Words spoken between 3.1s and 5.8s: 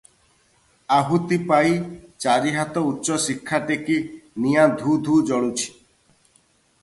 ଶିଖା ଟେକି ନିଆଁ ଧୂ-ଧୂ ଜଳୁଛି।